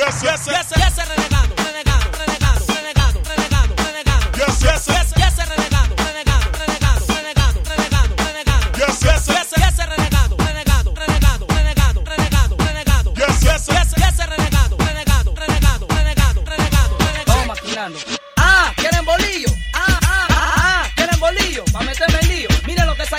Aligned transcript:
Yes, 0.00 0.22
yes, 0.22 0.46
yes, 0.46 0.72
yes, 0.78 0.96
renegado, 0.96 1.54
renegado, 1.60 2.10
renegado, 2.16 2.64
renegado, 2.72 3.20
renegado, 3.20 3.74
renegado. 3.84 4.32
Yes, 4.32 4.62
yes, 4.62 4.86
yes, 4.86 5.12
yes, 5.14 5.36
renegado, 5.36 5.94
renegado, 5.94 6.46
renegado, 6.56 7.04
renegado, 7.12 7.60
renegado, 7.68 8.16
renegado. 8.16 8.78
Yes, 8.80 9.00
yes, 9.02 9.26
yes, 9.28 9.50
yes, 9.60 9.76
renegado, 9.76 10.36
renegado, 10.38 10.94
renegado, 10.96 11.46
renegado, 11.52 12.04
renegado, 12.06 12.56
renegado. 12.56 13.12
Yes, 13.14 13.42
yes, 13.42 13.66
yes, 13.68 13.92
yes, 13.94 14.16
renegado, 14.24 14.78
renegado, 14.78 15.34
renegado, 15.36 15.86
renegado, 15.90 16.44
renegado, 16.46 16.96
Vamos 17.26 17.46
maquinando. 17.46 17.98
Ah, 18.38 18.72
quieren 18.76 19.04
bolillo. 19.04 19.50
Ah, 19.74 20.00
ah, 20.02 20.28
ah, 20.30 20.54
ah, 20.56 20.88
quieren 20.96 21.20
bolillo. 21.20 21.64
Pa' 21.74 21.82
meterme 21.82 22.20
en 22.22 22.28
lío. 22.28 22.48
Miren 22.66 22.86
lo 22.86 22.96
que 22.96 23.04
que 23.04 23.16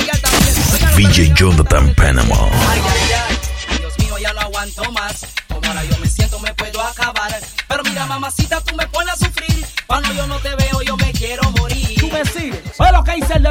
VJ 0.98 1.22
esa 1.26 1.34
Jonathan. 1.36 1.94
Panama. 1.94 2.50
Ay, 2.72 2.82
ay, 2.82 2.90
ay. 2.90 3.01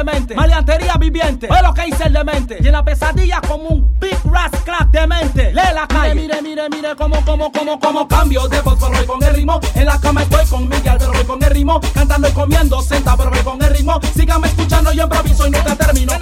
Demente. 0.03 0.35
Maleantería 0.35 0.95
viviente. 0.97 1.47
Oye 1.49 1.61
lo 1.61 1.73
que 1.73 1.87
hice 1.87 2.05
el 2.05 2.13
demente. 2.13 2.57
Y 2.59 2.67
en 2.67 2.73
la 2.73 2.83
pesadilla 2.83 3.41
como 3.41 3.63
un 3.65 3.99
big 3.99 4.17
ras 4.25 4.51
crack 4.63 4.89
demente. 4.91 5.53
Lee 5.53 5.73
la 5.73 5.87
calle. 5.87 6.15
Mire, 6.15 6.41
mire, 6.41 6.69
mire, 6.69 6.95
como, 6.95 7.23
como, 7.23 7.51
como, 7.51 7.79
como 7.79 8.07
cambio 8.07 8.47
de 8.47 8.61
voz, 8.61 8.77
pero 8.79 8.91
voy 8.91 9.05
con 9.05 9.23
el 9.23 9.35
ritmo. 9.35 9.59
En 9.75 9.85
la 9.85 9.99
cama 9.99 10.23
estoy 10.23 10.45
con 10.47 10.67
Miguel, 10.67 10.95
pero 10.97 11.11
voy 11.13 11.25
con 11.25 11.43
el 11.43 11.49
ritmo. 11.49 11.79
Cantando 11.93 12.27
y 12.27 12.31
comiendo, 12.31 12.81
senta, 12.81 13.15
pero 13.15 13.29
voy 13.29 13.39
con 13.39 13.61
el 13.61 13.69
ritmo. 13.69 13.99
Síganme 14.15 14.47
escuchando, 14.47 14.91
yo 14.91 15.03
improviso 15.03 15.47
y 15.47 15.51
no 15.51 15.59
te 15.63 15.75
termino. 15.75 16.13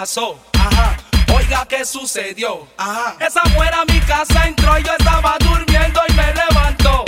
Pasó. 0.00 0.38
Ajá. 0.52 0.94
Oiga 1.34 1.64
qué 1.66 1.82
sucedió. 1.84 2.68
Ajá. 2.76 3.16
Esa 3.18 3.42
mujer 3.54 3.72
a 3.72 3.84
mi 3.86 3.98
casa 4.00 4.46
entró 4.46 4.78
y 4.78 4.82
yo 4.82 4.92
estaba 4.98 5.36
durmiendo 5.40 6.00
y 6.06 6.12
me 6.12 6.34
levantó. 6.34 7.04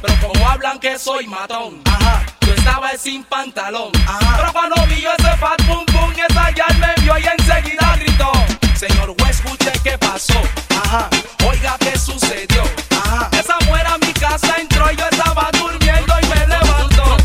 Pero 0.00 0.14
como 0.20 0.48
hablan 0.48 0.80
que 0.80 0.98
soy 0.98 1.28
matón. 1.28 1.80
Ajá. 1.84 2.24
Yo 2.40 2.52
estaba 2.54 2.90
sin 2.98 3.22
pantalón. 3.24 3.92
Ajá. 4.08 4.36
Pero 4.38 4.52
cuando 4.52 4.86
vi 4.88 5.02
yo 5.02 5.10
ese 5.16 5.36
fat 5.36 5.62
pum 5.66 5.86
pum, 5.86 6.12
esa 6.28 6.50
ya 6.50 6.66
me 6.80 6.92
vio 7.02 7.16
y 7.16 7.26
enseguida 7.26 7.96
gritó. 7.96 8.32
Señor 8.74 9.14
juez, 9.20 9.36
escuche 9.36 9.72
qué 9.84 9.96
pasó. 9.98 10.40
Ajá. 10.84 11.08
Oiga 11.48 11.76
qué 11.78 11.96
sucedió. 11.96 12.64
Ajá. 12.90 13.30
Esa 13.38 13.56
mujer 13.66 13.86
a 13.86 13.98
mi 13.98 14.12
casa 14.14 14.56
entró 14.58 14.90
y 14.90 14.96
yo 14.96 15.06
estaba 15.08 15.48
durmiendo 15.52 16.12
y 16.20 16.26
me 16.26 16.46
levantó. 16.48 17.16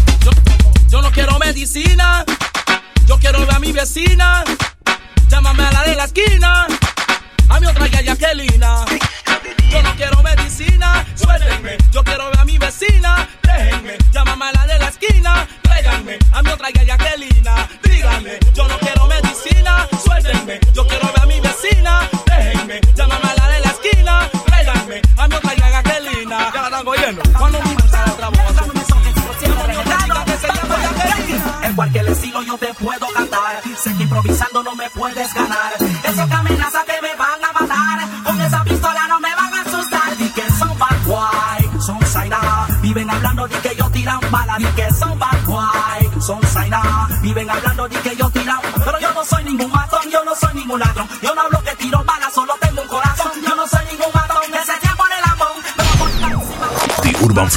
Yo 0.90 1.02
no 1.02 1.12
quiero 1.12 1.40
medicina. 1.40 2.24
Yo 3.08 3.18
quiero 3.18 3.40
ver 3.40 3.56
a 3.56 3.60
mi 3.60 3.72
vecina. 3.72 4.44
Llámame 5.38 5.66
a 5.66 5.72
la 5.72 5.84
de 5.84 5.96
la 5.96 6.06
esquina. 6.06 6.66
A 7.48 7.60
mi 7.60 7.68
otra 7.68 7.86
ya 7.86 8.02
Jacquelina. 8.02 8.86
Yo 9.70 9.84
no 9.84 9.96
quiero 9.96 10.24
medicina, 10.24 11.06
suéltenme. 11.14 11.78
Yo 11.92 12.04
quiero 12.04 12.32
ver 12.32 12.40
a 12.40 12.44
mi 12.44 12.58
vecina, 12.58 13.30
déjenme. 13.44 14.00
Llámame 14.12 14.46
a 14.46 14.52
la 14.54 14.66
de 14.66 14.80
la 14.80 14.88
esquina, 14.88 15.48
tráiganme. 15.62 16.18
A 16.32 16.42
mi 16.42 16.50
otra 16.50 16.72
ya 16.72 16.84
Jacquelina, 16.86 17.70
díganme. 17.84 18.40
Yo 18.56 18.68
no 18.68 18.80
quiero 18.80 18.97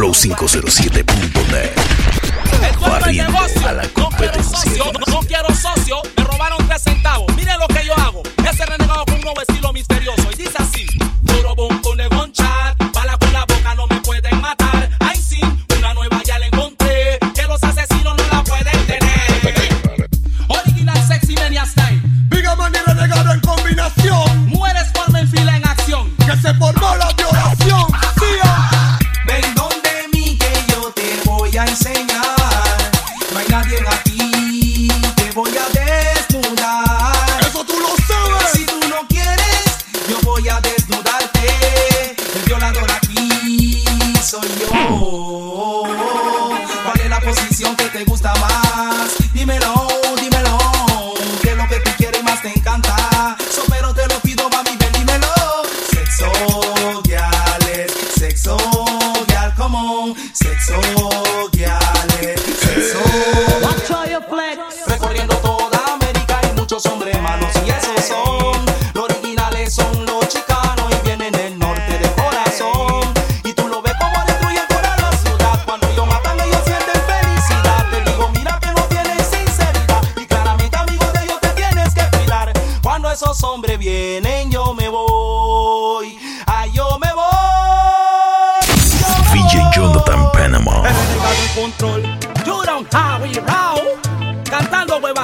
Flow507.net. 0.00 1.72
Barriendo 2.80 3.38
a 3.66 3.72
la 3.72 3.86
competencia. 3.88 4.72
No, 4.78 4.92
no 5.12 5.20
quiero 5.20 5.54
socio. 5.54 6.00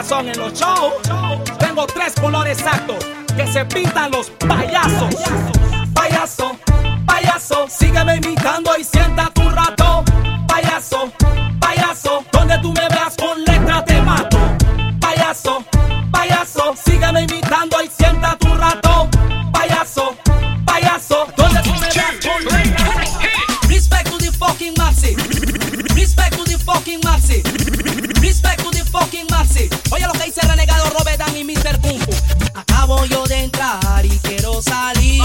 Huevazón 0.06 0.29
en 0.29 0.38
los 0.38 0.53
shows. 0.53 0.94
Tengo 1.58 1.87
tres 1.87 2.14
colores 2.20 2.58
exactos 2.58 3.05
que 3.37 3.47
se 3.47 3.64
pintan 3.64 4.11
los 4.12 4.31
payasos. 4.31 5.14
Payaso, 5.94 6.56
payaso, 7.05 7.67
sígueme 7.69 8.17
imitando 8.17 8.70
y 8.79 8.85
siéntate 8.85 9.41
un 9.41 9.53
rato. 9.53 10.05
Payaso, 10.47 11.12
payaso, 11.58 12.25
donde 12.32 12.58
tú 12.58 12.73
me 12.73 12.88
veas 12.88 13.17
con 13.17 13.44
letra 13.44 13.85
te 13.85 14.00
mato. 14.03 14.38
Payaso, 15.00 15.64
payaso, 16.12 16.75
sígueme 16.85 17.23
imitando 17.23 17.76
y 17.82 17.88
siéntate 17.88 18.47
un 18.47 18.58
rato. 18.58 19.08
Dice 30.37 30.49
Renegado 30.49 30.91
Robedan 30.91 31.35
y 31.35 31.44
Mr. 31.44 31.81
Kung 31.81 31.99
Fu. 31.99 32.11
Acabo 32.53 33.06
yo 33.06 33.25
de 33.25 33.44
entrar 33.44 34.05
y 34.05 34.19
quiero 34.19 34.61
salir. 34.61 35.23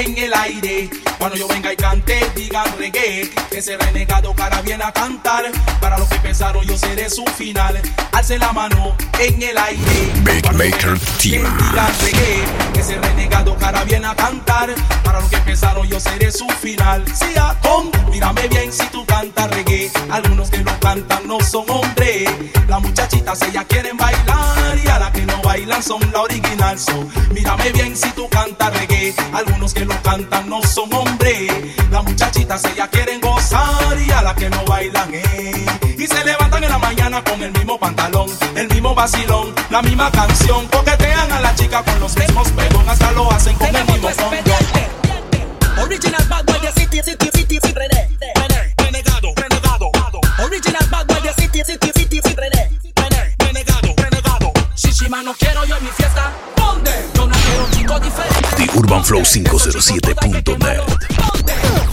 Mano 0.00 0.16
en 0.16 0.18
el 0.18 0.34
aire. 0.34 1.09
Cuando 1.20 1.36
yo 1.36 1.46
venga 1.48 1.70
y 1.70 1.76
cante, 1.76 2.18
digan 2.34 2.64
reggae. 2.78 3.30
Ese 3.50 3.76
renegado 3.76 4.34
cara 4.34 4.62
viene 4.62 4.84
a 4.84 4.90
cantar. 4.90 5.44
Para 5.78 5.98
los 5.98 6.08
que 6.08 6.16
pensaron, 6.16 6.64
yo 6.64 6.78
seré 6.78 7.10
su 7.10 7.26
final. 7.26 7.78
Alce 8.12 8.38
la 8.38 8.54
mano 8.54 8.96
en 9.18 9.42
el 9.42 9.58
aire. 9.58 10.12
Cuando 10.24 10.64
Maker 10.64 10.98
Team. 11.20 11.42
digan 11.42 11.92
reggae. 12.00 12.44
Ese 12.80 12.98
renegado 12.98 13.54
cara 13.58 13.84
viene 13.84 14.06
a 14.06 14.14
cantar. 14.14 14.74
Para 15.04 15.20
los 15.20 15.28
que 15.28 15.36
pensaron, 15.36 15.86
yo 15.86 16.00
seré 16.00 16.32
su 16.32 16.48
final. 16.48 17.04
Si 17.14 17.38
a 17.38 17.54
con, 17.60 17.90
mírame 18.10 18.48
bien 18.48 18.72
si 18.72 18.86
tú 18.86 19.04
cantas 19.04 19.50
reggae. 19.50 19.90
Algunos 20.10 20.48
que 20.48 20.58
lo 20.58 20.80
cantan 20.80 21.26
no 21.26 21.38
son 21.40 21.68
hombres. 21.68 22.30
Las 22.66 22.80
muchachitas 22.80 23.42
ellas 23.42 23.66
quieren 23.68 23.98
bailar 23.98 24.78
y 24.82 24.88
a 24.88 24.98
las 24.98 25.10
que 25.10 25.26
no 25.26 25.42
bailan 25.42 25.82
son 25.82 26.00
la 26.12 26.22
original. 26.22 26.78
So, 26.78 27.06
mírame 27.34 27.72
bien 27.72 27.94
si 27.94 28.08
tú 28.12 28.26
cantas 28.30 28.72
reggae. 28.72 29.14
Algunos 29.34 29.74
que 29.74 29.84
lo 29.84 30.00
cantan 30.02 30.48
no 30.48 30.62
son 30.62 30.90
hombres. 30.94 31.09
Las 31.90 32.04
muchachitas 32.04 32.64
ellas 32.66 32.88
quieren 32.90 33.20
gozar 33.20 33.98
y 34.00 34.10
a 34.12 34.22
las 34.22 34.34
que 34.34 34.48
no 34.48 34.64
bailan, 34.64 35.12
eh. 35.12 35.66
Y 35.98 36.06
se 36.06 36.24
levantan 36.24 36.62
en 36.62 36.70
la 36.70 36.78
mañana 36.78 37.22
con 37.24 37.42
el 37.42 37.52
mismo 37.52 37.78
pantalón, 37.78 38.28
el 38.54 38.68
mismo 38.68 38.94
vacilón, 38.94 39.52
la 39.70 39.82
misma 39.82 40.10
canción. 40.12 40.66
Coquetean 40.68 41.32
a 41.32 41.40
la 41.40 41.54
chica 41.56 41.82
con 41.82 41.98
los 41.98 42.16
mismos 42.16 42.48
pegón, 42.50 42.88
hasta 42.88 43.10
lo 43.12 43.30
hacen 43.32 43.56
con 43.56 43.74
el 43.74 43.84
mismo 43.86 44.08
fondo. 44.10 44.52
Original 45.82 46.24
bad 46.28 46.44
boy 46.44 46.60
de 46.60 46.72
City, 46.72 47.00
City, 47.02 47.28
City, 47.34 47.58
City, 47.60 47.74
René. 47.74 48.08
René, 48.36 48.74
renegado, 48.76 49.32
renegado. 49.34 49.90
Original 50.44 50.86
bad 50.90 51.06
boy 51.06 51.22
de 51.22 51.34
City, 51.34 51.62
City, 51.64 51.90
City, 51.94 52.20
City, 52.22 52.34
René. 52.36 52.70
René, 52.94 53.36
renegado, 53.38 53.94
renegado. 53.96 54.52
Shishima 54.76 55.22
no 55.22 55.34
quiero 55.34 55.64
yo 55.64 55.76
en 55.76 55.84
mi 55.84 55.90
fiesta. 55.90 56.32
¿Dónde? 56.56 56.92
TheUrbanFlow507.net 57.90 60.80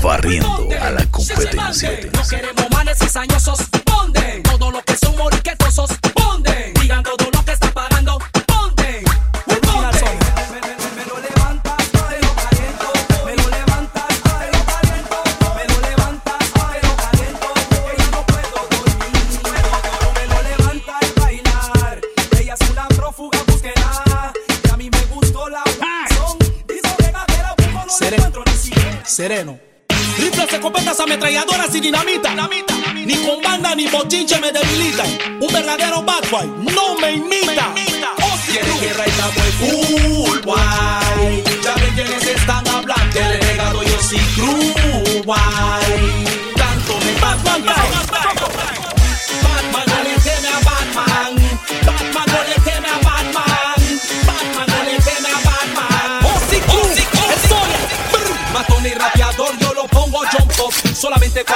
Barriendo 0.03 0.69
a 0.79 0.91
la 0.91 1.03
competencia. 1.07 1.89
No 2.13 2.21
queremos 2.27 2.69
manes 2.71 2.99
cizañosos. 2.99 3.61
¿Dónde? 3.83 4.43
Todo 4.43 4.69
lo 4.69 4.83
que 4.83 4.95
son 4.95 5.17
moriquetosos. 5.17 5.89
Sereno. 29.27 29.59
Rifles, 30.19 30.53
escopetas, 30.53 30.97
ametralladoras 31.01 31.75
y 31.75 31.81
dinamita. 31.81 32.33
Ni 32.93 33.13
con 33.25 33.41
banda 33.41 33.75
ni 33.75 33.85
bochinche 33.87 34.39
me 34.39 34.53
debilitan. 34.53 35.09
Un 35.41 35.51
verdadero 35.51 36.01
bad 36.01 36.23
no 36.59 36.95
me 36.95 37.11
imita. 37.11 37.73
Quieren 38.49 38.79
guerra 38.79 39.03
y 39.05 39.09
estamos 39.09 39.86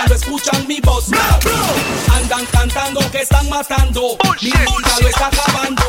cuando 0.02 0.16
escuchan 0.16 0.68
mi 0.68 0.80
voz 0.82 1.06
Andan 2.16 2.46
cantando 2.48 3.00
que 3.12 3.22
están 3.22 3.48
matando 3.50 4.18
Mi 4.42 4.50
música 4.50 4.96
lo 5.00 5.08
está 5.08 5.28
acabando 5.28 5.84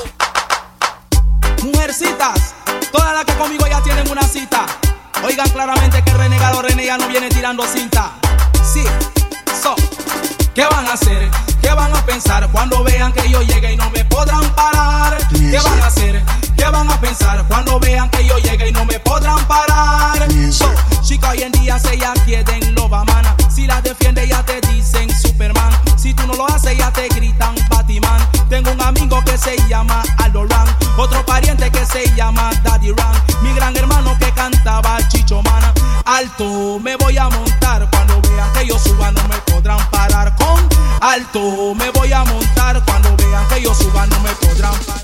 Mujercitas, 1.63 2.55
todas 2.91 3.15
las 3.15 3.25
que 3.25 3.35
conmigo 3.35 3.67
ya 3.67 3.83
tienen 3.83 4.11
una 4.11 4.23
cita 4.23 4.67
Oigan 5.25 5.49
claramente 5.51 6.03
que 6.03 6.11
el 6.11 6.19
renegado 6.19 6.61
renega 6.61 6.99
no 6.99 7.09
viene 7.09 7.31
tirando 7.31 7.67
cinta 7.67 8.13
Sí, 8.63 8.85
so 9.63 9.75
¿Qué 10.55 10.67
van 10.67 10.87
a 10.87 10.93
hacer? 10.93 11.31
¿Qué 11.63 11.71
van 11.71 11.97
a 11.97 12.05
pensar 12.05 12.51
cuando 12.53 12.85
vean 12.85 13.13
que 13.13 13.31
yo 13.31 13.41
llegue 13.41 13.73
y 13.73 13.77
no 13.79 13.89
me 13.89 14.05
podrán 14.05 14.45
parar? 14.55 15.17
¿Qué 15.31 15.59
van 15.59 15.81
a 15.81 15.87
hacer? 15.87 16.23
¿Qué 16.55 16.65
van 16.65 16.91
a 16.91 17.01
pensar 17.01 17.47
cuando 17.49 17.81
vean 17.81 18.11
que 18.11 18.27
yo 18.27 18.37
llegue 18.37 18.69
y 18.69 18.73
no 18.73 18.85
me 18.85 19.01
podrán 19.01 19.43
parar? 19.47 20.29
So, 20.51 20.71
chica, 21.03 21.31
hoy 21.31 21.45
en 21.45 21.53
día 21.53 21.79
se 21.79 21.97
ya 21.97 22.13
quieren 22.27 22.75
mana. 23.01 23.32
Si 23.63 23.69
la 23.69 23.81
defiende 23.81 24.27
ya 24.27 24.45
te 24.45 24.61
dicen 24.73 25.09
Superman. 25.17 25.71
Si 25.97 26.13
tú 26.15 26.27
no 26.27 26.35
lo 26.35 26.49
haces 26.49 26.77
ya 26.77 26.93
te 26.93 27.07
gritan 27.07 27.55
Batman. 27.71 28.21
Tengo 28.49 28.73
un 28.73 28.83
amigo 28.83 29.23
que 29.25 29.39
se 29.39 29.57
llama 29.69 30.03
Aldo 30.19 30.47
Ran. 30.47 30.67
Otro 30.97 31.25
pariente 31.25 31.71
que 31.71 31.87
se 31.87 32.13
llama 32.17 32.51
Daddy 32.65 32.91
Ran. 32.91 33.15
Mi 33.41 33.53
gran 33.55 33.77
hermano 33.77 34.19
que 34.19 34.33
cantaba 34.33 34.99
Chicho 35.07 35.41
Mana. 35.43 35.73
Alto, 36.05 36.81
me 36.81 36.97
voy 36.97 37.17
a 37.17 37.29
montar 37.29 37.89
cuando 37.89 38.21
vean 38.23 38.53
que 38.53 38.67
yo 38.67 38.77
suba 38.81 39.13
no 39.13 39.23
me 39.29 39.37
podrán 39.43 39.79
parar 39.93 40.35
con 40.35 40.69
alto. 41.01 41.73
Me 41.77 41.89
voy 41.91 42.13
a 42.13 42.25
montar 42.25 42.85
cuando 42.85 43.17
vean 43.17 43.47
que 43.47 43.63
yo 43.63 43.73
suba 43.73 44.07
no 44.09 44.19
me 44.23 44.31
podrán 44.31 44.75
parar. 44.75 45.03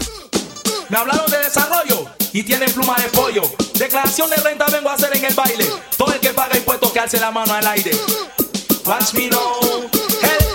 Me 0.89 0.99
hablaron 0.99 1.31
de 1.31 1.39
desarrollo 1.39 2.07
y 2.33 2.43
tienen 2.43 2.73
pluma 2.73 2.97
de 2.97 3.09
pollo. 3.11 3.43
Declaración 3.75 4.29
de 4.31 4.37
renta 4.39 4.67
vengo 4.67 4.91
a 4.91 4.95
hacer 4.95 5.17
en 5.17 5.27
el 5.27 5.35
baile. 5.35 5.65
Todo 5.97 6.13
el 6.13 6.19
que 6.19 6.31
paga 6.31 6.57
impuestos 6.57 6.91
que 6.91 6.99
alce 6.99 7.21
la 7.21 7.31
mano 7.31 7.55
al 7.55 7.65
aire. 7.65 7.93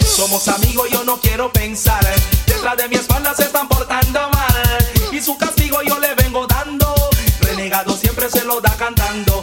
Somos 0.04 0.48
amigos, 0.48 0.90
yo 0.90 1.04
no 1.04 1.20
quiero 1.20 1.54
pensar. 1.54 2.04
Detrás 2.48 2.78
de 2.78 2.90
mi 2.90 2.96
espalda 2.96 3.36
se 3.36 3.44
están 3.44 3.68
portando 3.68 4.22
mal. 4.22 4.92
Y 5.12 5.22
su 5.22 5.38
castigo 5.38 5.84
yo 5.84 6.00
le 6.00 6.16
vengo 6.16 6.48
dando. 6.48 6.96
Renegado 7.42 7.96
siempre 7.96 8.28
se 8.32 8.44
lo 8.44 8.60
da 8.60 8.75
cantando. 8.75 9.40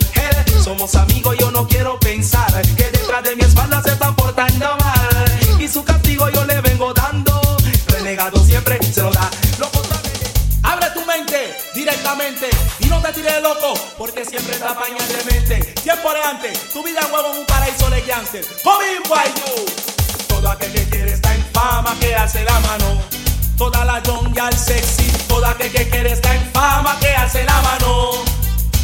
Somos 0.64 0.96
amigos, 0.96 1.36
yo 1.38 1.52
no 1.52 1.68
quiero 1.68 2.00
pensar. 2.00 2.50
Que 2.76 2.90
detrás 2.90 3.22
de 3.22 3.36
mi 3.36 3.42
espalda 3.42 3.80
se 3.80 3.90
están 3.90 4.16
portando 4.16 4.76
mal. 4.78 5.60
Y 5.60 5.68
su 5.68 5.84
castigo 5.84 6.28
yo 6.30 6.44
le 6.46 6.60
vengo 6.60 6.92
dando. 6.92 7.40
Renegado 7.86 8.44
siempre 8.44 8.76
se 8.82 9.02
lo 9.02 9.12
da. 9.12 9.30
Abre 10.64 10.86
tu 10.94 11.04
mente 11.06 11.56
directamente 11.74 12.50
y 12.80 12.86
no 12.86 13.00
te 13.00 13.12
tires 13.12 13.40
loco, 13.40 13.74
porque 13.96 14.24
siempre 14.24 14.56
te 14.56 14.64
apañas 14.64 15.08
de 15.08 15.29
tu 16.72 16.82
vida 16.82 17.00
huevo 17.12 17.32
en 17.32 17.38
un 17.40 17.46
paraíso 17.46 17.90
de 17.90 18.00
gangster. 18.02 18.44
Coming 18.64 19.02
by. 19.08 19.30
Todo 20.28 20.50
aquel 20.50 20.72
que 20.72 20.88
quiere 20.88 21.12
estar 21.12 21.34
en 21.34 21.44
fama, 21.52 21.94
que 22.00 22.14
hace 22.14 22.42
la 22.44 22.58
mano. 22.60 23.02
Toda 23.58 23.84
la 23.84 24.02
young 24.02 24.38
al 24.38 24.56
sexy, 24.56 25.10
todo 25.28 25.44
aquel 25.44 25.70
que 25.70 25.88
quiere 25.90 26.12
estar 26.12 26.34
en 26.34 26.50
fama, 26.50 26.96
que 26.98 27.10
hace 27.14 27.44
la 27.44 27.60
mano. 27.60 28.24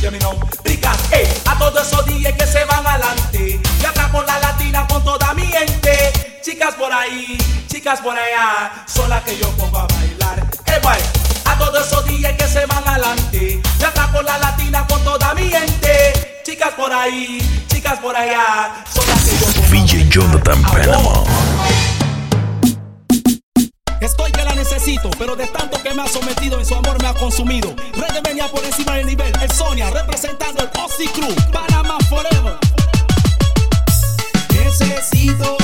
Ya 0.02 0.10
mi 0.10 0.18
nombre, 0.18 0.46
ricas, 0.64 0.98
eh, 1.12 1.26
a 1.46 1.58
todos 1.58 1.86
esos 1.86 2.04
días 2.04 2.34
que 2.34 2.46
se 2.46 2.62
van 2.66 2.86
adelante. 2.86 3.58
Y 3.80 3.84
atrás 3.86 4.08
con 4.10 4.26
la 4.26 4.38
latina 4.38 4.86
con 4.86 5.02
toda 5.02 5.32
mi 5.32 5.46
gente. 5.46 6.40
Chicas 6.42 6.74
por 6.74 6.92
ahí, 6.92 7.38
chicas 7.68 8.00
por 8.00 8.18
allá, 8.18 8.84
son 8.86 9.08
las 9.08 9.22
que 9.24 9.38
yo 9.38 9.48
pongo 9.52 9.78
a 9.78 9.86
bailar. 9.86 10.46
Eh, 10.66 10.78
boy, 10.82 10.98
a 11.46 11.58
todos 11.58 11.86
esos 11.86 12.04
días 12.04 12.34
que 12.36 12.46
se 12.46 12.66
van 12.66 12.86
adelante. 12.86 13.62
Y 13.80 13.82
atrás 13.82 14.08
con 14.08 14.26
la 14.26 14.36
latina 14.38 14.86
con 14.86 15.02
toda 15.04 15.32
mi 15.34 15.48
gente. 15.48 16.35
Chicas 16.46 16.74
por 16.74 16.92
ahí, 16.92 17.38
chicas 17.66 17.98
por 17.98 18.14
allá, 18.14 18.84
son 18.94 19.04
las 19.08 19.24
que 19.24 19.36
yo 19.36 19.46
VJ 19.68 20.08
Jonathan 20.08 20.62
Panama. 20.62 21.24
Estoy 24.00 24.30
que 24.30 24.44
la 24.44 24.54
necesito, 24.54 25.10
pero 25.18 25.34
de 25.34 25.48
tanto 25.48 25.82
que 25.82 25.92
me 25.92 26.02
ha 26.02 26.06
sometido 26.06 26.60
en 26.60 26.64
su 26.64 26.76
amor 26.76 27.02
me 27.02 27.08
ha 27.08 27.14
consumido. 27.14 27.74
Red 27.94 28.22
venía 28.22 28.46
por 28.46 28.64
encima 28.64 28.94
del 28.94 29.06
nivel, 29.06 29.32
el 29.42 29.50
Sonia 29.50 29.90
representando 29.90 30.62
el 30.62 30.70
Ozzy 30.80 31.08
Crew, 31.08 31.34
Panama 31.50 31.98
Forever. 32.08 32.56
Necesito 34.50 35.56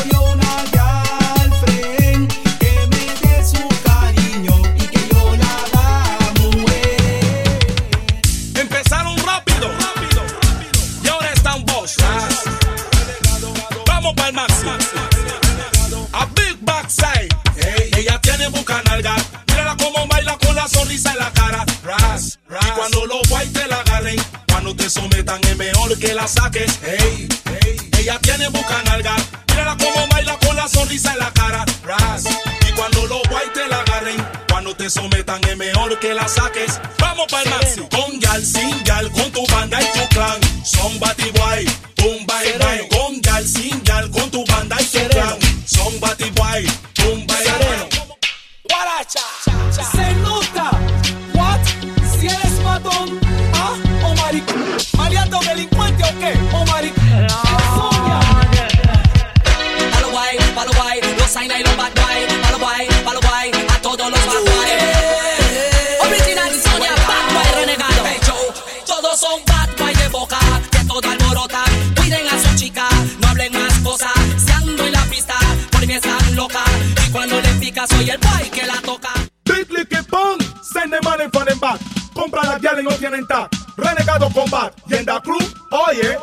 soy 77.75 78.11
el 78.11 78.19
boy 78.19 78.51
que 78.51 78.67
la 78.67 78.81
toca. 78.83 79.11
Diddly 79.45 79.87
que 79.87 80.03
pon, 80.05 80.39
send 80.63 80.93
the 80.93 81.01
money 81.03 81.29
for 81.33 81.45
them 81.45 81.59
back. 81.59 81.81
Compra 82.15 82.43
la 82.45 82.59
guial 82.59 82.81
y 82.81 82.83
no 82.85 82.91
tienen 82.91 83.27
tag. 83.27 83.49
Renegado 83.77 84.29
Combat 84.31 84.73
y 84.89 84.95
en 84.95 85.09
oye, 85.09 86.19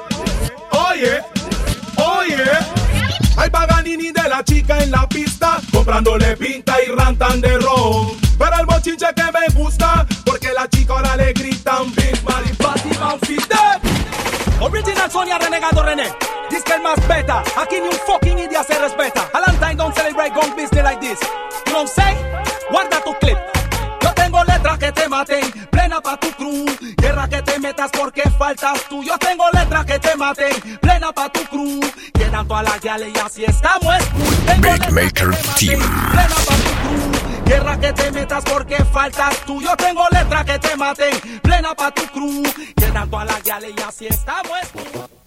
oye, 0.72 1.22
oye. 1.98 2.46
Hay 3.38 3.50
paganini 3.50 4.12
de 4.12 4.30
la 4.30 4.44
chica 4.44 4.78
en 4.80 4.92
la 4.92 5.08
pista, 5.08 5.60
comprándole 5.72 6.38
pinta 6.38 6.76
y 6.84 6.92
rantan 6.92 7.42
de 7.42 7.58
ron. 7.58 8.18
Pero 8.38 8.60
el 8.60 8.66
bochinche 8.66 9.08
que 9.16 9.24
me 9.24 9.48
gusta, 9.60 10.06
porque 10.26 10.52
la 10.54 10.68
chica 10.70 10.94
ahora 10.94 11.16
le 11.16 11.34
gritan 11.34 11.94
Big 11.96 12.20
Fit 13.22 13.48
Dead. 13.48 13.82
Original 14.62 15.12
Sonia 15.12 15.38
Renegado 15.38 15.82
René. 15.84 16.14
This 16.50 16.64
que 16.64 16.74
el 16.74 16.82
más 16.82 17.08
beta. 17.08 17.44
Aquí 17.58 17.76
ni 17.82 17.88
un 17.88 18.00
fucking 18.06 18.40
idiota 18.40 18.64
se 18.64 18.80
respeta. 18.80 19.29
This. 21.10 21.22
You 21.68 21.88
saying? 21.88 22.18
Guarda 22.72 23.02
tu 23.04 23.14
clip. 23.20 23.38
Yo 24.02 24.14
tengo 24.14 24.44
letras 24.44 24.78
que 24.78 24.92
te 24.92 25.10
maten, 25.10 25.52
plena 25.70 26.02
pa' 26.02 26.18
tu 26.18 26.32
crew. 26.32 26.66
Guerra 26.98 27.28
que 27.28 27.42
te 27.42 27.60
metas 27.60 27.92
porque 27.92 28.24
faltas 28.38 28.82
tú. 28.90 29.04
Yo 29.04 29.18
tengo 29.18 29.46
letras 29.52 29.86
que 29.86 30.00
te 30.00 30.16
maten, 30.16 30.54
plena 30.80 31.12
pa' 31.12 31.30
tu 31.30 31.44
crew. 31.46 31.80
Quedan 32.14 32.48
todas 32.48 32.64
las 32.64 32.80
yales 32.82 33.10
y 33.14 33.20
así 33.20 33.46
estamos 33.46 33.96
es 33.96 34.06
cool. 34.10 34.36
Tengo 34.46 34.62
Big 34.62 34.72
letras 34.72 34.88
que 34.88 35.02
Maker 35.02 35.30
te 35.30 35.48
maten, 35.48 35.68
Team. 35.68 36.12
Plena 36.12 36.36
pa' 36.48 36.58
tu 36.66 36.72
crew. 36.82 37.46
Guerra 37.46 37.80
que 37.80 37.94
te 37.94 38.12
metas 38.12 38.44
porque 38.44 38.76
faltas 38.86 39.38
tú. 39.46 39.62
Yo 39.62 39.76
tengo 39.76 40.04
letras 40.12 40.46
que 40.46 40.60
te 40.60 40.76
maten, 40.76 41.42
plena 41.42 41.74
pa' 41.76 41.92
tu 41.92 42.06
crew. 42.08 42.44
Quedan 42.76 43.10
todas 43.10 43.28
las 43.28 43.44
yales 43.44 43.72
y 43.76 43.82
así 43.82 44.08
estamos. 44.08 45.19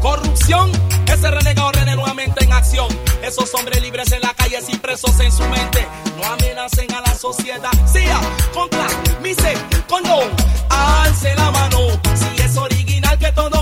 Corrupción, 0.00 0.72
ese 1.06 1.30
renegado 1.30 1.72
René 1.72 1.94
nuevamente 1.94 2.44
en 2.44 2.52
acción. 2.52 2.88
Esos 3.22 3.52
hombres 3.54 3.82
libres 3.82 4.10
en 4.12 4.22
la 4.22 4.32
calle 4.34 4.60
sin 4.62 4.78
presos 4.78 5.18
en 5.20 5.30
su 5.30 5.42
mente. 5.44 5.86
No 6.16 6.24
amenacen 6.24 6.92
a 6.94 7.00
la 7.02 7.14
sociedad. 7.14 7.70
Sia, 7.86 8.18
contra, 8.54 8.86
mise, 9.20 9.54
con 9.88 10.02
no. 10.02 10.20
Alce 10.70 11.34
la 11.34 11.50
mano. 11.50 11.78
Si 12.14 12.42
es 12.42 12.56
original 12.56 13.18
que 13.18 13.30
todos 13.32 13.59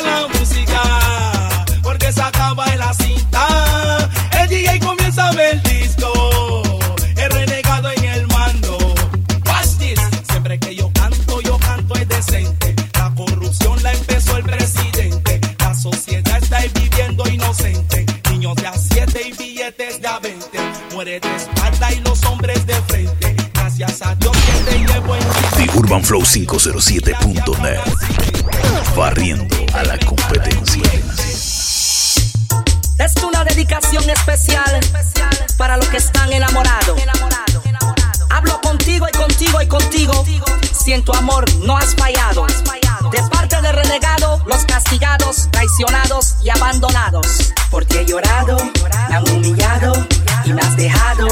la 0.00 0.28
música, 0.28 0.82
porque 1.82 2.12
se 2.12 2.22
acaba 2.22 2.64
la 2.76 2.94
cinta. 2.94 4.08
El 4.40 4.48
DJ 4.48 4.78
comienza 4.80 5.28
a 5.28 5.32
ver 5.32 5.54
el 5.54 5.62
disco, 5.62 6.62
el 7.16 7.30
renegado 7.30 7.90
en 7.90 8.04
el 8.04 8.26
mando. 8.28 8.78
Watch 9.46 9.78
this, 9.78 10.00
siempre 10.30 10.58
que 10.58 10.76
yo 10.76 10.90
canto, 10.92 11.40
yo 11.40 11.58
canto 11.58 11.94
es 11.96 12.08
decente. 12.08 12.74
La 12.94 13.12
corrupción 13.14 13.82
la 13.82 13.92
empezó 13.92 14.36
el 14.36 14.44
presidente. 14.44 15.40
La 15.58 15.74
sociedad 15.74 16.38
está 16.40 16.60
viviendo 16.72 17.28
inocente. 17.28 18.06
Niños 18.30 18.54
de 18.56 18.66
a 18.68 18.74
7 18.74 19.22
y 19.28 19.32
billetes 19.32 20.00
de 20.00 20.08
a 20.08 20.18
20. 20.20 20.46
Muere 20.92 21.18
de 21.18 21.36
espalda 21.36 21.92
y 21.92 22.00
los 22.00 22.22
hombres 22.24 22.64
de 22.66 22.74
frente. 22.82 23.34
Gracias 23.54 24.02
a 24.02 24.14
Dios 24.14 24.36
que 24.36 24.70
te 24.70 24.78
llevo 24.78 25.16
en 25.16 25.22
The 25.56 25.78
Urban 25.78 26.04
Flow 26.04 26.22
507.net. 26.22 28.29
Barriendo 28.96 29.56
a 29.74 29.82
la 29.84 29.98
competencia. 29.98 30.82
Es 32.98 33.14
una 33.22 33.44
dedicación 33.44 34.08
especial 34.10 34.80
para 35.56 35.76
los 35.76 35.86
que 35.88 35.96
están 35.98 36.32
enamorados. 36.32 37.00
Hablo 38.30 38.60
contigo 38.60 39.06
y 39.08 39.16
contigo 39.16 39.62
y 39.62 39.68
contigo. 39.68 40.24
Si 40.72 40.92
en 40.92 41.04
tu 41.04 41.12
amor 41.12 41.44
no 41.58 41.76
has 41.76 41.94
fallado. 41.94 42.46
De 43.10 43.22
parte 43.30 43.60
de 43.62 43.72
renegado, 43.72 44.42
los 44.46 44.64
castigados, 44.64 45.48
traicionados 45.50 46.36
y 46.42 46.50
abandonados. 46.50 47.52
Porque 47.70 48.00
he 48.00 48.06
llorado, 48.06 48.58
me 49.08 49.16
han 49.16 49.30
humillado 49.30 49.92
y 50.44 50.52
me 50.52 50.60
has 50.60 50.76
dejado. 50.76 51.28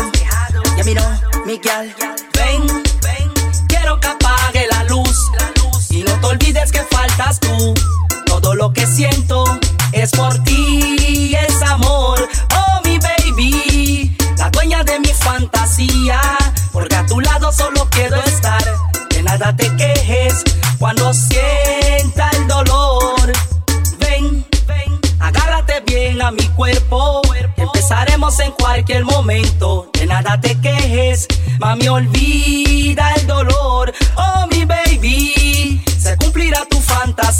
Ya 0.76 0.84
miró, 0.84 1.02
Miguel, 1.44 1.94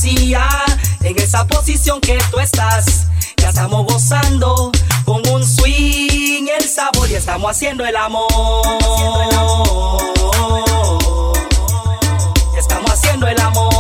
en 0.05 1.19
esa 1.19 1.45
posición 1.47 2.01
que 2.01 2.19
tú 2.31 2.39
estás. 2.39 3.09
Ya 3.37 3.49
estamos 3.49 3.85
gozando 3.85 4.71
con 5.05 5.27
un 5.29 5.45
swing, 5.45 6.47
el 6.57 6.69
sabor 6.69 7.11
y 7.11 7.15
estamos 7.15 7.51
haciendo 7.51 7.85
el 7.85 7.97
amor. 7.97 8.29
Estamos 12.57 12.91
haciendo 12.93 13.27
el 13.27 13.41
amor. 13.41 13.78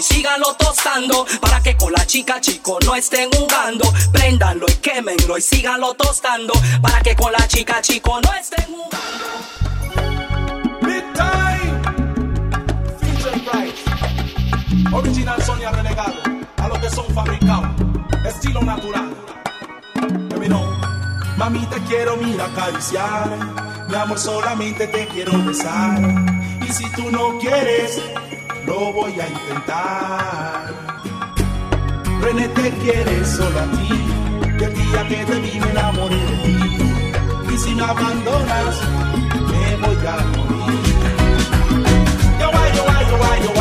Y 0.00 0.02
síganlo 0.02 0.54
tostando 0.54 1.26
Para 1.40 1.60
que 1.60 1.76
con 1.76 1.92
la 1.92 2.06
chica 2.06 2.40
chico 2.40 2.78
no 2.84 2.94
estén 2.94 3.30
jugando 3.30 3.92
Préndanlo 4.12 4.66
y 4.68 4.74
quémenlo 4.76 5.36
y 5.36 5.42
síganlo 5.42 5.94
tostando 5.94 6.54
Para 6.82 7.00
que 7.02 7.14
con 7.14 7.32
la 7.32 7.46
chica 7.46 7.80
chico 7.82 8.20
no 8.20 8.32
estén 8.34 8.64
jugando 8.64 8.90
Big 10.82 11.04
time. 11.12 11.82
Future 12.98 13.38
Price. 13.50 14.94
Original 14.94 15.42
Sonia 15.42 15.70
Renegado. 15.70 16.22
A 16.56 16.68
los 16.68 16.78
que 16.78 16.90
son 16.90 17.06
fabricados. 17.14 17.70
Estilo 18.24 18.62
natural. 18.62 19.14
Mami, 21.40 21.64
te 21.66 21.80
quiero, 21.84 22.18
mira, 22.18 22.44
acariciar. 22.44 23.30
Mi 23.88 23.94
amor, 23.94 24.18
solamente 24.18 24.86
te 24.88 25.06
quiero 25.06 25.42
besar. 25.42 25.98
Y 26.60 26.70
si 26.70 26.84
tú 26.92 27.10
no 27.10 27.38
quieres, 27.38 27.98
lo 28.70 28.92
voy 28.92 29.14
a 29.18 29.26
intentar. 29.28 30.72
René 32.22 32.46
te 32.48 32.70
quiere 32.82 33.24
solo 33.24 33.58
a 33.64 33.66
ti. 33.76 33.90
Y 34.60 34.62
el 34.64 34.74
día 34.74 35.00
que 35.08 35.24
te 35.28 35.36
vi 35.44 35.54
me 35.60 35.70
enamoré 35.70 36.20
de 36.30 36.36
ti. 36.44 36.58
Y 37.52 37.58
si 37.62 37.74
me 37.74 37.82
abandonas, 37.82 38.74
me 39.50 39.64
voy 39.82 40.06
a 40.12 40.16
morir. 40.34 40.82
Yo 42.40 42.48
yo 42.76 42.84
yo 43.44 43.59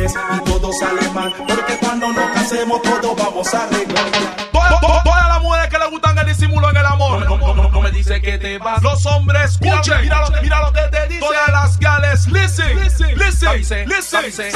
y 0.00 0.40
todo 0.44 0.72
sale 0.72 1.08
mal. 1.10 1.32
Porque 1.46 1.78
cuando 1.78 2.08
nos 2.12 2.30
casemos, 2.32 2.82
todo 2.82 3.14
vamos 3.16 3.54
a 3.54 3.64
arreglar. 3.64 4.04
Todas, 4.52 4.80
to- 4.80 5.00
todas 5.04 5.28
las 5.28 5.42
mujeres 5.42 5.68
que 5.68 5.78
le 5.78 5.86
gustan 5.88 6.18
el 6.18 6.26
disimulo 6.26 6.70
en 6.70 6.76
el 6.76 6.86
amor. 6.86 7.24
No, 7.28 7.36
no, 7.38 7.54
no, 7.54 7.68
no 7.70 7.80
me 7.80 7.90
dice 7.90 8.20
que 8.20 8.38
te 8.38 8.58
vas. 8.58 8.82
Los 8.82 9.04
hombres, 9.06 9.52
escuchen. 9.52 10.00
Mira, 10.02 10.20
lo, 10.28 10.42
mira 10.42 10.60
lo 10.62 10.72
que 10.72 10.80
te 10.90 11.06
dice. 11.08 11.20
Todas 11.20 11.48
las 11.48 11.78
gales, 11.78 12.26
listen, 12.28 12.80
listen, 12.80 13.18
listen, 13.18 13.88
listen. 13.88 14.52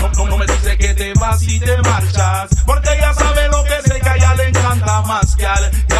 No, 0.00 0.08
no, 0.14 0.26
no 0.26 0.36
me 0.38 0.46
dice 0.46 0.76
que 0.78 0.94
te 0.94 1.12
vas 1.14 1.42
y 1.42 1.58
te 1.58 1.76
marchas. 1.82 2.50
Porque 2.66 2.90
ella 2.96 3.12
sabe 3.14 3.48
lo 3.48 3.64
que 3.64 3.82
sé 3.88 4.00
que 4.00 4.08
a 4.08 4.16
ella 4.16 4.34
le 4.34 4.48
encanta 4.48 5.00
más. 5.02 5.36
Ya 5.36 5.54
que 5.54 5.70
te 5.86 5.94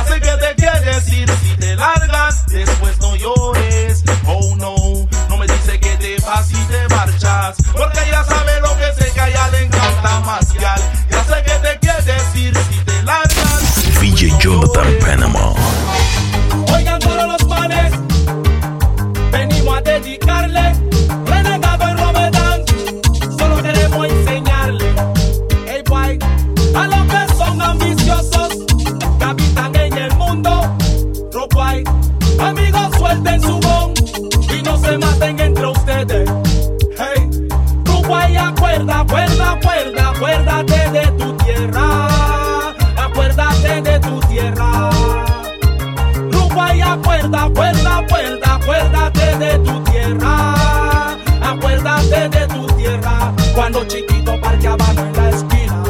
acuerda, 47.35 47.45
acuerda, 47.45 47.99
acuerda, 47.99 48.55
acuérdate 48.55 49.39
de 49.39 49.59
tu 49.59 49.85
tierra. 49.85 51.17
Acuérdate 51.43 52.29
de 52.29 52.47
tu 52.49 52.67
tierra. 52.77 53.33
Cuando 53.55 53.85
chiquito 53.87 54.41
parqueaban 54.41 54.99
en 54.99 55.13
la 55.17 55.31
esquina. 55.31 55.83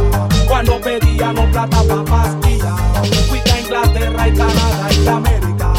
Cuando 0.49 0.81
pedíamos 0.81 1.51
plata 1.51 1.83
pa' 1.83 2.05
pastilla. 2.05 2.77
Fuiste 3.29 3.51
a 3.51 3.61
Inglaterra 3.61 4.29
y 4.29 4.35
Canadá 4.35 4.93
y 4.93 5.09
América. 5.09 5.73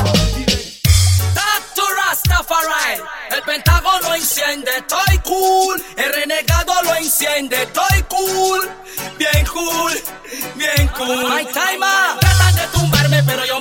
Dr. 1.34 1.96
Rastafari, 1.96 3.02
el 3.32 3.41
Pentágono 3.41 4.13
enciende, 4.15 4.72
estoy 4.78 5.17
cool. 5.24 5.84
El 5.96 6.13
renegado 6.13 6.74
lo 6.84 6.96
enciende, 6.96 7.63
estoy 7.63 8.04
cool. 8.10 8.70
Bien 9.17 9.46
cool, 9.52 9.93
bien 10.56 10.88
cool. 10.89 11.30
My 11.30 11.46
timer. 11.46 12.20
Tratan 12.20 12.56
de 12.56 12.67
tumbarme, 12.74 13.24
pero 13.24 13.46
yo 13.46 13.60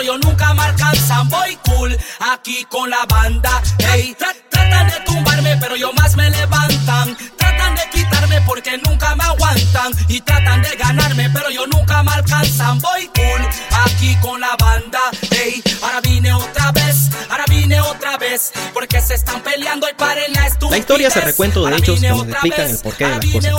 pero 0.00 0.14
yo 0.14 0.18
nunca 0.18 0.54
me 0.54 0.62
alcanzan. 0.62 1.28
Voy 1.28 1.56
cool, 1.66 1.96
aquí 2.20 2.64
con 2.70 2.88
la 2.88 3.04
banda. 3.06 3.62
Hey, 3.78 4.16
tra- 4.18 4.34
tratan 4.48 4.86
de 4.88 4.94
tumbarme, 5.04 5.56
pero 5.58 5.76
yo 5.76 5.92
más 5.92 6.16
me 6.16 6.30
levantan. 6.30 7.16
Tratan 7.36 7.74
de 7.74 7.82
quitarme 7.92 8.40
porque 8.46 8.78
nunca 8.78 9.14
me 9.16 9.24
aguantan. 9.24 9.92
Y 10.08 10.20
tratan 10.20 10.62
de 10.62 10.70
ganarme, 10.76 11.28
pero 11.30 11.50
yo 11.50 11.66
nunca 11.66 12.02
me 12.02 12.12
alcanzan. 12.12 12.78
Voy 12.78 13.08
cool, 13.14 13.46
aquí 13.84 14.16
con 14.22 14.40
la 14.40 14.56
banda. 14.58 15.00
Hey, 15.30 15.62
ahora 15.82 16.00
vine 16.00 16.32
otra 16.32 16.72
vez, 16.72 17.10
ahora 17.28 17.44
vine 17.48 17.80
otra 17.82 18.16
vez. 18.16 18.52
Porque 18.72 19.02
se 19.02 19.14
están 19.14 19.42
peleando 19.42 19.86
y 19.90 19.94
paren 19.94 20.32
la 20.32 20.46
estupidez. 20.46 20.70
La 20.70 20.78
historia 20.78 21.08
es 21.08 21.16
el 21.16 21.22
recuento 21.24 21.66
de 21.66 21.76
hechos 21.76 22.00
que 22.00 22.08
nos 22.08 22.26
explican 22.26 22.66
vez, 22.66 22.70
el 22.70 22.78
porqué 22.78 23.04
de 23.04 23.10
las 23.10 23.26
cosas. 23.26 23.52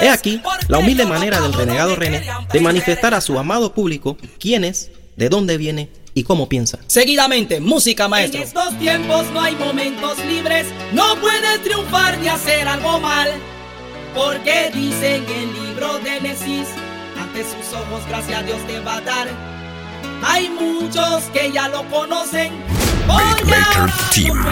He 0.00 0.10
aquí 0.10 0.42
la 0.68 0.78
humilde 0.78 1.06
manera 1.06 1.40
del 1.40 1.54
renegado 1.54 1.96
René 1.96 2.26
de 2.52 2.60
manifestar 2.60 3.14
a 3.14 3.20
su 3.22 3.38
amado 3.38 3.72
público 3.72 4.18
quién 4.38 4.64
es, 4.64 4.90
de 5.16 5.28
dónde 5.28 5.56
viene 5.56 5.88
y 6.14 6.22
cómo 6.22 6.48
piensa. 6.48 6.78
Seguidamente, 6.86 7.60
música 7.60 8.08
maestro. 8.08 8.40
En 8.40 8.46
estos 8.46 8.78
tiempos 8.78 9.26
no 9.32 9.40
hay 9.40 9.54
momentos 9.56 10.18
libres, 10.24 10.66
no 10.92 11.16
puedes 11.20 11.62
triunfar 11.62 12.18
ni 12.18 12.28
hacer 12.28 12.66
algo 12.68 13.00
mal. 13.00 13.28
Porque 14.14 14.70
dice 14.72 15.16
en 15.16 15.24
el 15.24 15.52
libro 15.52 15.98
de 15.98 16.10
Génesis, 16.10 16.68
ante 17.20 17.42
sus 17.42 17.72
ojos 17.74 18.02
gracias 18.08 18.40
a 18.40 18.42
Dios 18.42 18.58
te 18.66 18.80
va 18.80 18.96
a 18.96 19.00
dar. 19.02 19.28
Hay 20.24 20.48
muchos 20.48 21.24
que 21.34 21.52
ya 21.52 21.68
lo 21.68 21.86
conocen. 21.90 22.52
Beatmaker 23.06 23.92
Team. 24.14 24.44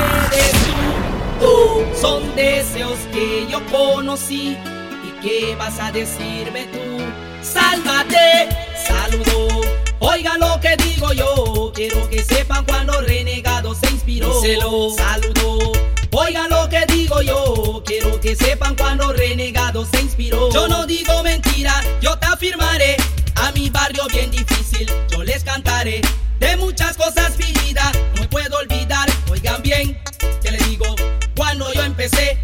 tú, 1.41 1.83
son 1.99 2.35
deseos 2.37 2.99
que 3.13 3.47
yo 3.51 3.65
conocí. 3.67 4.57
¿Y 5.03 5.27
qué 5.27 5.57
vas 5.57 5.79
a 5.81 5.91
decirme 5.91 6.67
tú? 6.67 7.34
Sálvate, 7.45 8.49
saludo. 8.89 9.61
Oiga 10.01 10.39
lo 10.39 10.59
que 10.61 10.77
digo 10.77 11.13
yo, 11.13 11.73
quiero 11.75 12.09
que 12.09 12.25
sepan 12.25 12.65
cuando 12.65 13.01
Renegado 13.03 13.75
se 13.75 13.91
inspiró. 13.91 14.41
Díselo. 14.41 14.91
Saludo. 14.97 15.73
Oiga 16.13 16.49
lo 16.49 16.69
que 16.69 16.87
digo 16.87 17.21
yo, 17.23 17.83
quiero 17.85 18.19
que 18.21 18.35
sepan 18.35 18.75
cuando 18.77 19.13
Renegado 19.13 19.85
se 19.85 20.01
inspiró. 20.01 20.51
Yo 20.53 20.69
no 20.69 20.87
digo 20.87 21.23
mentira, 21.23 21.83
yo 22.01 22.19
te 22.19 22.27
afirmaré. 22.27 22.97
A 23.37 23.53
mi 23.53 23.69
barrio 23.69 24.07
bien 24.13 24.31
difícil, 24.31 24.91
yo 25.11 25.23
les 25.23 25.45
cantaré 25.45 26.01
de 26.39 26.57
muchas 26.57 26.97
cosas 26.97 27.37
vividas, 27.37 27.93
no 28.15 28.23
me 28.23 28.29
puedo 28.29 28.57
olvidar. 28.59 29.09
Oigan 29.31 29.61
bien, 29.61 30.01
que 30.41 30.51
les 30.51 30.69
digo, 30.69 30.87
cuando 31.37 31.73
yo 31.75 31.83
empecé, 31.83 32.39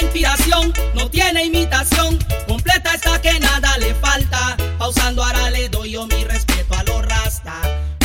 inspiración 0.00 0.72
no 0.94 1.10
tiene 1.10 1.44
imitación, 1.44 2.18
completa 2.46 2.94
está 2.94 3.20
que 3.20 3.38
nada 3.40 3.76
le 3.78 3.94
falta. 3.94 4.56
Pausando 4.78 5.24
ahora 5.24 5.50
le 5.50 5.68
doy 5.68 5.92
yo 5.92 6.06
mi 6.06 6.24
respeto 6.24 6.74
a 6.74 6.82
los 6.84 7.04
rasta, 7.04 7.54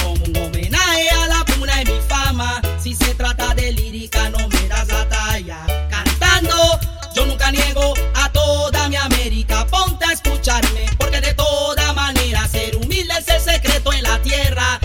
como 0.02 0.24
un 0.26 0.36
homenaje 0.38 1.10
a 1.10 1.28
la 1.28 1.46
puna 1.46 1.78
de 1.78 1.86
mi 1.86 2.00
fama. 2.08 2.62
Si 2.80 2.96
se 2.96 3.14
trata 3.16 3.54
de 3.54 3.72
lírica, 3.72 4.30
no 4.30 4.48
me 4.48 4.68
das 4.68 4.88
la 4.88 5.08
talla. 5.08 5.60
Cantando, 5.90 6.80
yo 7.16 7.26
nunca 7.26 7.52
niego 7.52 7.94
a 8.16 8.30
toda 8.32 8.90
mi 8.90 8.96
América. 8.96 9.66
Ponte 9.68 10.06
a 10.06 10.14
escucharme, 10.14 10.86
porque 10.98 11.22
de 11.22 11.34
toda 11.34 11.94
manera 11.94 12.48
ser 12.48 12.76
humilde 12.76 13.14
es 13.20 13.28
el 13.28 13.42
secreto 13.42 13.94
en 13.94 14.04
la 14.04 14.20
tierra. 14.22 14.80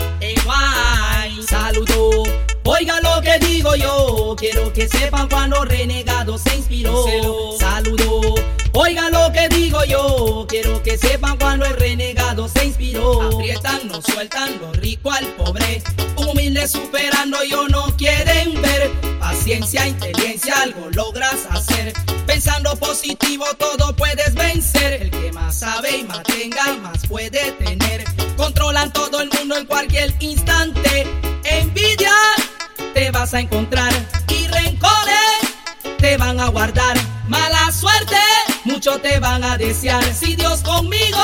Guay, 0.45 1.43
saludo. 1.47 2.23
Oiga 2.63 2.99
lo 3.01 3.19
que 3.21 3.39
digo 3.39 3.75
yo, 3.75 4.35
quiero 4.37 4.71
que 4.71 4.87
sepan 4.87 5.27
cuando 5.27 5.65
renegado 5.65 6.37
se 6.69 6.75
inspiró. 6.75 7.57
Saludo. 7.59 8.35
Oiga 8.73 9.09
lo 9.09 9.31
que 9.31 9.49
digo 9.49 9.83
yo, 9.85 10.45
quiero 10.47 10.81
que 10.83 10.97
sepan 10.97 11.37
cuando 11.37 11.65
el 11.65 11.75
renegado 11.75 12.47
se 12.47 12.65
inspiró. 12.65 13.23
Aprietan, 13.23 13.87
no 13.87 14.01
sueltan 14.01 14.59
lo 14.59 14.71
rico 14.73 15.11
al 15.11 15.25
pobre. 15.33 15.81
Humilde 16.15 16.67
superando, 16.67 17.43
yo 17.43 17.67
no 17.67 17.85
quieren 17.97 18.61
ver. 18.61 18.91
Paciencia, 19.19 19.87
inteligencia, 19.87 20.61
algo 20.61 20.89
logras 20.91 21.47
hacer. 21.49 21.93
Pensando 22.27 22.75
positivo, 22.75 23.45
todo 23.57 23.95
puedes 23.95 24.33
vencer. 24.35 25.01
El 25.01 25.09
que 25.09 25.31
más 25.31 25.59
sabe 25.59 25.97
y 25.97 26.03
más 26.03 26.23
tenga 26.23 26.75
más 26.81 27.05
puede 27.07 27.51
tener. 27.53 28.03
Controlan 28.37 28.93
todo 28.93 29.21
el 29.21 29.29
mundo 29.29 29.57
en 29.57 29.65
cualquier 29.65 30.13
instante. 30.19 31.07
Envidia 31.43 32.13
te 32.93 33.11
vas 33.11 33.33
a 33.33 33.39
encontrar 33.39 33.91
te 36.09 36.17
van 36.17 36.39
a 36.39 36.47
guardar. 36.47 36.97
Mala 37.27 37.71
suerte, 37.71 38.17
muchos 38.63 38.99
te 39.01 39.19
van 39.19 39.43
a 39.43 39.57
desear. 39.57 40.03
Si 40.11 40.35
Dios 40.35 40.61
conmigo, 40.61 41.23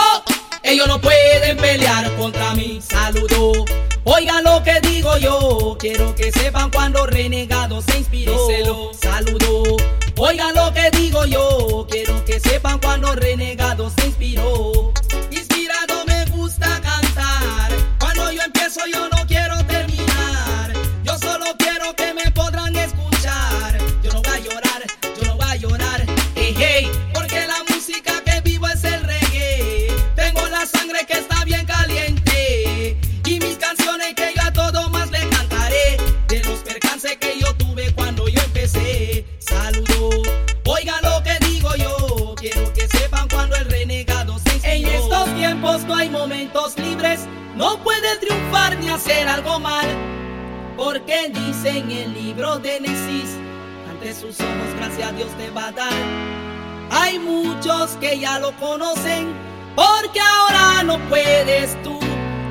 ellos 0.62 0.88
no 0.88 1.02
pueden 1.02 1.58
pelear 1.58 2.16
contra 2.18 2.54
mí. 2.54 2.80
Saludo. 2.88 3.66
Oigan 4.04 4.44
lo 4.44 4.62
que 4.64 4.80
digo 4.82 5.18
yo, 5.18 5.76
quiero 5.80 6.14
que 6.14 6.32
sepan 6.32 6.70
cuando 6.70 7.08
renegado 7.08 7.82
se 7.82 7.98
inspiró. 7.98 8.38
Saludo. 9.02 9.78
Oigan 10.18 10.54
lo 10.54 10.72
que 10.72 10.92
digo 10.92 11.26
yo, 11.26 11.88
quiero 11.90 12.24
que 12.24 12.40
sepan 12.40 12.78
cuando 12.78 13.16
renegado 13.16 13.90
se 13.90 14.06
inspiró. 14.06 14.94
Inspirado 15.32 16.06
me 16.06 16.26
gusta 16.26 16.80
cantar, 16.82 17.72
cuando 18.00 18.32
yo 18.32 18.44
empiezo 18.44 18.82
yo 18.94 19.10
no 19.10 19.25
No 47.56 47.78
puede 47.82 48.18
triunfar 48.18 48.78
ni 48.80 48.90
hacer 48.90 49.28
algo 49.28 49.60
mal. 49.60 49.88
Porque 50.76 51.32
dice 51.34 51.70
en 51.70 51.90
el 51.90 52.14
libro 52.14 52.60
de 52.60 52.82
Nesis, 52.82 53.38
ante 53.90 54.14
sus 54.14 54.38
ojos 54.42 54.76
gracias 54.78 55.10
a 55.10 55.12
Dios 55.14 55.30
te 55.38 55.50
va 55.52 55.68
a 55.68 55.72
dar. 55.72 55.94
Hay 56.92 57.18
muchos 57.18 57.92
que 58.02 58.20
ya 58.20 58.40
lo 58.40 58.52
conocen, 58.58 59.34
porque 59.74 60.20
ahora 60.20 60.84
no 60.84 61.00
puedes 61.08 61.82
tú. 61.82 61.98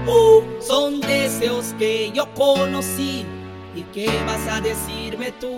Uh, 0.07 0.43
son 0.63 1.01
deseos 1.03 1.75
que 1.79 2.11
yo 2.13 2.33
conocí. 2.35 3.27
¿Y 3.75 3.83
qué 3.93 4.09
vas 4.27 4.47
a 4.49 4.61
decirme 4.63 5.33
tú? 5.33 5.55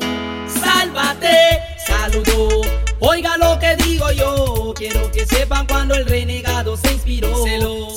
Sálvate, 0.48 1.60
saludo. 1.86 2.62
Oiga 2.98 3.36
lo 3.36 3.58
que 3.60 3.76
digo 3.76 4.10
yo. 4.10 4.74
Quiero 4.74 5.10
que 5.12 5.24
sepan 5.24 5.66
cuando 5.66 5.94
el 5.94 6.04
renegado 6.04 6.76
se 6.76 6.92
inspiró. 6.92 7.28
Saludo. 7.44 7.96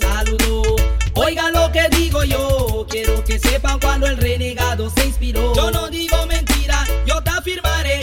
Oiga 1.15 1.49
lo 1.51 1.71
que 1.71 1.87
digo 1.89 2.23
yo. 2.23 2.85
Quiero 2.89 3.23
que 3.23 3.39
sepan 3.39 3.79
cuando 3.79 4.07
el 4.07 4.17
renegado 4.17 4.89
se 4.89 5.05
inspiró. 5.05 5.53
Yo 5.55 5.71
no 5.71 5.89
digo 5.89 6.25
mentira, 6.27 6.85
yo 7.05 7.21
te 7.21 7.29
afirmaré. 7.29 7.99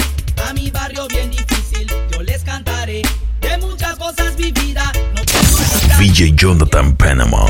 A 0.49 0.53
mi 0.53 0.71
barrio 0.71 1.07
bien 1.09 1.31
difícil, 1.31 1.87
yo 2.13 2.23
les 2.23 2.43
cantaré. 2.43 3.03
De 3.41 3.59
muchas 3.59 3.97
cosas 3.97 4.37
vividas, 4.37 4.93
no 5.15 5.23
olvidar. 5.23 5.99
VJ 5.99 6.35
Jonathan 6.35 6.97
Panama. 6.97 7.47